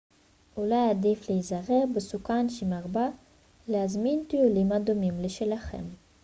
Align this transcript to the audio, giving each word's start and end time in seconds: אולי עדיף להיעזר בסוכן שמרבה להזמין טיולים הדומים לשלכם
אולי 0.57 0.89
עדיף 0.89 1.29
להיעזר 1.29 1.83
בסוכן 1.95 2.49
שמרבה 2.49 3.09
להזמין 3.67 4.23
טיולים 4.29 4.71
הדומים 4.71 5.19
לשלכם 5.21 5.83